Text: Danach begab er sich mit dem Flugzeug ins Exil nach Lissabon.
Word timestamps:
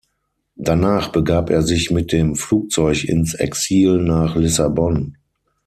Danach 0.55 1.09
begab 1.09 1.51
er 1.51 1.61
sich 1.61 1.91
mit 1.91 2.11
dem 2.11 2.35
Flugzeug 2.35 3.03
ins 3.03 3.35
Exil 3.35 3.99
nach 4.01 4.35
Lissabon. 4.35 5.15